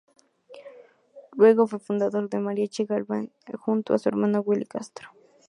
Luego 1.33 1.67
fue 1.67 1.77
fundador 1.77 2.27
del 2.27 2.41
""Mariachi 2.41 2.85
Gavilán"" 2.85 3.31
junto 3.59 3.93
a 3.93 3.99
su 3.99 4.09
hermano 4.09 4.39
Willy 4.41 4.65
Castro. 4.65 5.09